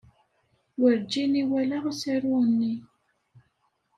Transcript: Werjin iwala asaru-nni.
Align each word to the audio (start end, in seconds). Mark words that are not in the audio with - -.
Werjin 0.81 1.33
iwala 1.41 1.77
asaru-nni. 1.89 2.73